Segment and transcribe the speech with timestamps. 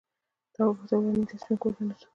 [0.53, 2.07] تواب وپوښتل ولې نږدې سپین کور ته نه ځو؟